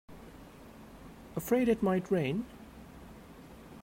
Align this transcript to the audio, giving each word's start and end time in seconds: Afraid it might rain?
Afraid 1.35 1.69
it 1.69 1.83
might 1.83 2.09
rain? 2.09 2.43